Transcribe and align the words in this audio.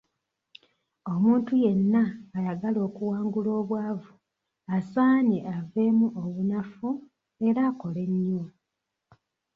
Omuntu 1.11 1.51
yenna 1.63 2.03
ayagala 2.37 2.79
okuwangula 2.87 3.49
obwavu 3.61 4.13
asaanye 4.75 5.39
aveemu 5.55 6.07
obunafu 6.23 6.89
era 7.47 7.61
akole 7.69 8.03
nnyo. 8.13 8.43